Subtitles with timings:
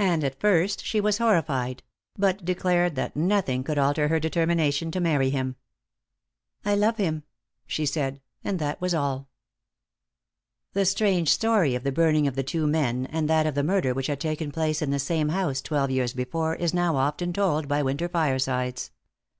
[0.00, 1.84] And at first she was horrified;
[2.18, 5.54] but declared that nothing could alter her determination to marry him.
[6.64, 7.22] "I love him,"
[7.64, 9.28] she said, and that was all.
[10.72, 13.94] The strange story of the burning of the two men, and that of the murder
[13.94, 17.32] which had taken place in the same house twelve years before is even now often
[17.32, 18.90] told by winter firesides.